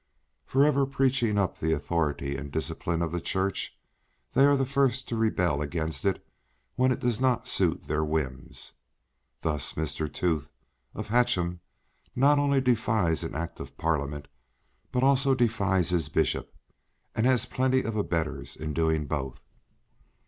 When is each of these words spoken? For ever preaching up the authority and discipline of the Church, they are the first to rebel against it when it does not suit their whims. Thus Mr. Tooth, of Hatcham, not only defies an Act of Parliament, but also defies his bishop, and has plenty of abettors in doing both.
For 0.47 0.65
ever 0.65 0.87
preaching 0.87 1.37
up 1.37 1.59
the 1.59 1.73
authority 1.73 2.35
and 2.35 2.51
discipline 2.51 3.03
of 3.03 3.11
the 3.11 3.21
Church, 3.21 3.77
they 4.33 4.47
are 4.47 4.57
the 4.57 4.65
first 4.65 5.07
to 5.09 5.15
rebel 5.15 5.61
against 5.61 6.05
it 6.05 6.25
when 6.75 6.91
it 6.91 6.99
does 6.99 7.21
not 7.21 7.47
suit 7.47 7.85
their 7.87 8.03
whims. 8.03 8.73
Thus 9.41 9.73
Mr. 9.73 10.11
Tooth, 10.11 10.49
of 10.95 11.09
Hatcham, 11.09 11.59
not 12.15 12.39
only 12.39 12.61
defies 12.61 13.23
an 13.23 13.35
Act 13.35 13.59
of 13.59 13.77
Parliament, 13.77 14.27
but 14.91 15.03
also 15.03 15.35
defies 15.35 15.91
his 15.91 16.09
bishop, 16.09 16.51
and 17.13 17.27
has 17.27 17.45
plenty 17.45 17.83
of 17.83 17.95
abettors 17.95 18.55
in 18.55 18.73
doing 18.73 19.05
both. 19.05 19.45